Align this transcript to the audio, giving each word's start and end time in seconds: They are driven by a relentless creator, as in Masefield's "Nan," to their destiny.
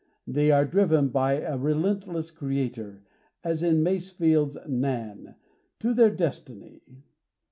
They 0.25 0.49
are 0.49 0.65
driven 0.65 1.09
by 1.09 1.41
a 1.41 1.59
relentless 1.59 2.31
creator, 2.31 3.03
as 3.43 3.61
in 3.61 3.83
Masefield's 3.83 4.57
"Nan," 4.67 5.35
to 5.79 5.93
their 5.93 6.09
destiny. 6.09 6.81